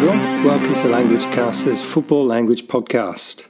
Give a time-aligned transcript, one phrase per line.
[0.00, 3.48] welcome to Language Caster's Football Language Podcast.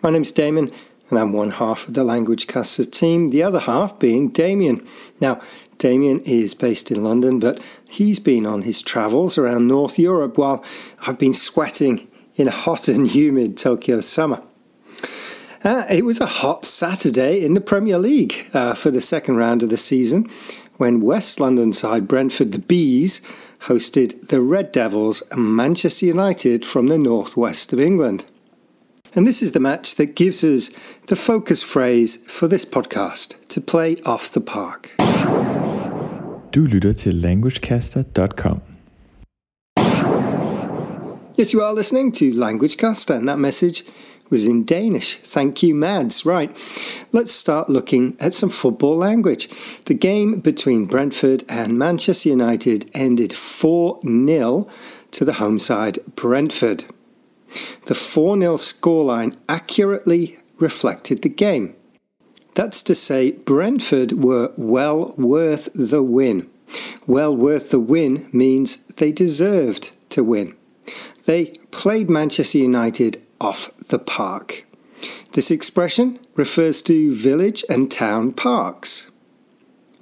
[0.00, 0.70] My name's Damon,
[1.10, 4.86] and I'm one half of the Language Caster team, the other half being Damien.
[5.20, 5.40] Now,
[5.78, 10.64] Damien is based in London, but he's been on his travels around North Europe while
[11.04, 12.06] I've been sweating
[12.36, 14.42] in a hot and humid Tokyo summer.
[15.64, 19.64] Uh, it was a hot Saturday in the Premier League uh, for the second round
[19.64, 20.30] of the season
[20.76, 23.20] when West London side Brentford the Bees
[23.60, 28.24] hosted the Red Devils and Manchester United from the northwest of England.
[29.14, 30.70] And this is the match that gives us
[31.06, 34.90] the focus phrase for this podcast to play off the park.
[36.52, 38.60] Du lytter til languagecaster.com.
[41.38, 43.82] Yes, you are listening to Languagecaster, and that message
[44.30, 45.16] was in Danish.
[45.16, 46.24] Thank you, Mads.
[46.24, 46.56] Right,
[47.12, 49.48] let's start looking at some football language.
[49.86, 54.68] The game between Brentford and Manchester United ended 4 0
[55.12, 56.84] to the home side, Brentford.
[57.86, 61.74] The 4 0 scoreline accurately reflected the game.
[62.54, 66.50] That's to say, Brentford were well worth the win.
[67.06, 70.56] Well worth the win means they deserved to win.
[71.26, 74.64] They played Manchester United off the park.
[75.32, 79.10] This expression refers to village and town parks,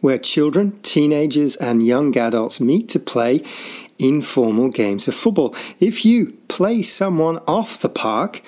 [0.01, 3.43] where children, teenagers, and young adults meet to play
[3.99, 5.55] informal games of football.
[5.81, 8.43] If you play someone off the park,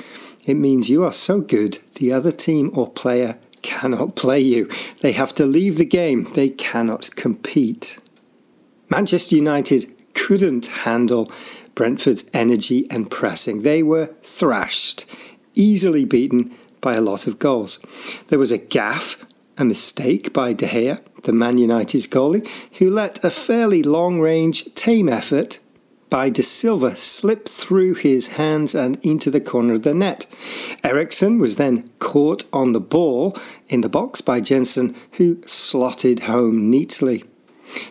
[0.46, 4.68] it means you are so good the other team or player cannot play you.
[5.00, 7.98] They have to leave the game, they cannot compete.
[8.88, 11.30] Manchester United couldn't handle
[11.76, 13.62] Brentford's energy and pressing.
[13.62, 15.04] They were thrashed,
[15.54, 17.78] easily beaten by a lot of goals.
[18.28, 19.22] There was a gaffe,
[19.58, 24.74] a mistake by De Gea, the Man United's goalie, who let a fairly long range,
[24.74, 25.60] tame effort
[26.08, 30.26] by Dasilva slip through his hands and into the corner of the net.
[30.82, 33.36] Eriksen was then caught on the ball
[33.68, 37.24] in the box by Jensen, who slotted home neatly.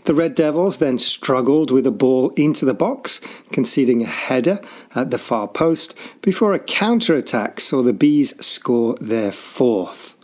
[0.06, 4.60] The Red Devils then struggled with a ball into the box, conceding a header
[4.94, 10.16] at the far post before a counter attack saw the Bees score their fourth.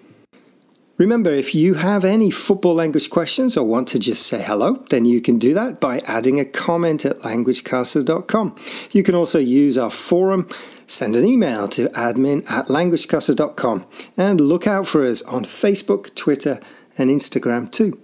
[0.98, 5.04] Remember, if you have any football language questions or want to just say hello, then
[5.04, 8.56] you can do that by adding a comment at languagecaster.com.
[8.94, 10.48] You can also use our forum,
[10.88, 13.86] send an email to admin at languagecaster.com,
[14.16, 16.62] and look out for us on Facebook, Twitter,
[16.98, 18.00] and Instagram too.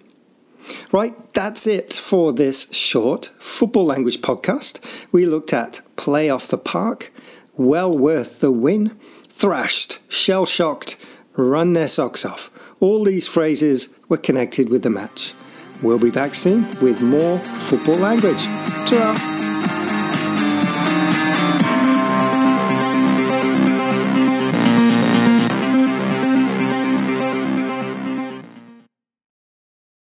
[0.92, 4.82] Right, that's it for this short football language podcast.
[5.14, 7.14] We looked at play off the park,
[7.56, 10.98] well worth the win, thrashed, shell shocked,
[11.38, 12.51] run their socks off.
[12.82, 15.36] All these phrases were connected with the match.
[15.84, 18.44] We'll be back soon with more football language.
[18.88, 19.41] Ta